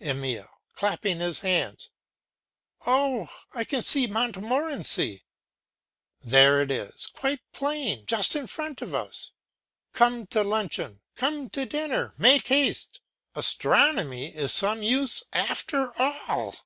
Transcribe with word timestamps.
EMILE. 0.00 0.48
(Clapping 0.74 1.20
his 1.20 1.38
hands.) 1.38 1.90
Oh, 2.88 3.28
I 3.52 3.62
can 3.62 3.82
see 3.82 4.08
Montmorency! 4.08 5.22
there 6.20 6.60
it 6.60 6.72
is, 6.72 7.06
quite 7.06 7.38
plain, 7.52 8.04
just 8.04 8.34
in 8.34 8.48
front 8.48 8.82
of 8.82 8.96
us! 8.96 9.30
Come 9.92 10.26
to 10.26 10.42
luncheon, 10.42 11.02
come 11.14 11.48
to 11.50 11.66
dinner, 11.66 12.12
make 12.18 12.48
haste! 12.48 13.00
Astronomy 13.36 14.34
is 14.34 14.52
some 14.52 14.82
use 14.82 15.22
after 15.32 15.92
all. 16.00 16.56